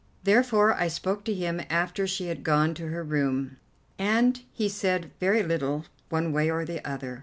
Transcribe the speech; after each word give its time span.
Therefore 0.23 0.73
I 0.73 0.87
spoke 0.87 1.23
to 1.25 1.33
him 1.35 1.61
after 1.69 2.07
she 2.07 2.25
had 2.29 2.43
gone 2.43 2.73
to 2.73 2.87
her 2.87 3.03
room, 3.03 3.57
and 3.99 4.41
he 4.51 4.67
said 4.67 5.11
very 5.19 5.43
little 5.43 5.85
one 6.09 6.33
way 6.33 6.49
or 6.49 6.65
the 6.65 6.83
other. 6.83 7.19